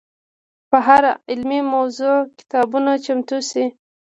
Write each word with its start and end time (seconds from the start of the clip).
په 0.69 0.77
هره 0.87 1.11
علمي 1.29 1.61
موضوع 1.73 2.17
کتابونه 2.39 2.91
چمتو 3.05 3.37
شي. 3.49 3.65